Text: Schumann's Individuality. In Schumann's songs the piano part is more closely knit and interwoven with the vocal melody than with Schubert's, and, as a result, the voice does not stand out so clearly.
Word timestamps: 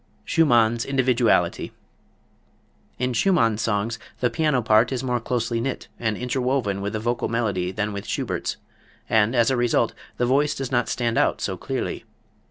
Schumann's 0.25 0.83
Individuality. 0.83 1.73
In 2.97 3.13
Schumann's 3.13 3.61
songs 3.61 3.99
the 4.19 4.31
piano 4.31 4.63
part 4.63 4.91
is 4.91 5.03
more 5.03 5.19
closely 5.19 5.61
knit 5.61 5.89
and 5.99 6.17
interwoven 6.17 6.81
with 6.81 6.93
the 6.93 6.99
vocal 6.99 7.27
melody 7.27 7.71
than 7.71 7.93
with 7.93 8.07
Schubert's, 8.07 8.57
and, 9.07 9.35
as 9.35 9.51
a 9.51 9.55
result, 9.55 9.93
the 10.17 10.25
voice 10.25 10.55
does 10.55 10.71
not 10.71 10.89
stand 10.89 11.19
out 11.19 11.39
so 11.39 11.55
clearly. 11.55 12.03